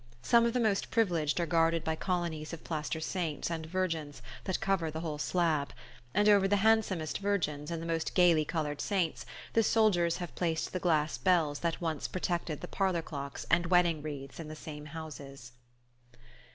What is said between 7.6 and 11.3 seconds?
and the most gaily coloured saints the soldiers have placed the glass